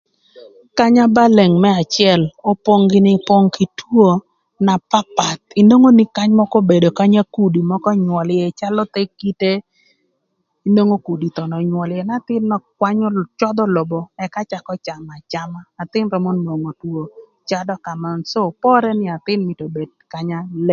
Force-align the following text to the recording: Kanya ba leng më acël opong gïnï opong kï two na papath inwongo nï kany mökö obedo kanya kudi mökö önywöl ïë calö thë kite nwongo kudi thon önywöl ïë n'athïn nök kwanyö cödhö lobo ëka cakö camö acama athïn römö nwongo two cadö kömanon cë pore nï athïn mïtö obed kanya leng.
Kanya 0.77 1.05
ba 1.15 1.23
leng 1.37 1.55
më 1.63 1.69
acël 1.81 2.21
opong 2.51 2.83
gïnï 2.91 3.13
opong 3.19 3.45
kï 3.55 3.65
two 3.79 4.07
na 4.65 4.73
papath 4.91 5.41
inwongo 5.61 5.89
nï 5.93 6.05
kany 6.17 6.31
mökö 6.39 6.57
obedo 6.61 6.89
kanya 6.99 7.21
kudi 7.35 7.59
mökö 7.71 7.89
önywöl 7.95 8.29
ïë 8.37 8.51
calö 8.59 8.83
thë 8.93 9.01
kite 9.19 9.51
nwongo 10.75 10.95
kudi 11.07 11.27
thon 11.35 11.51
önywöl 11.59 11.91
ïë 11.95 12.07
n'athïn 12.07 12.43
nök 12.51 12.63
kwanyö 12.79 13.07
cödhö 13.39 13.63
lobo 13.75 13.99
ëka 14.23 14.41
cakö 14.51 14.73
camö 14.85 15.09
acama 15.17 15.59
athïn 15.81 16.07
römö 16.13 16.29
nwongo 16.33 16.71
two 16.81 16.99
cadö 17.49 17.73
kömanon 17.85 18.21
cë 18.29 18.39
pore 18.63 18.91
nï 18.99 19.07
athïn 19.17 19.39
mïtö 19.47 19.63
obed 19.69 19.89
kanya 20.13 20.37
leng. 20.67 20.69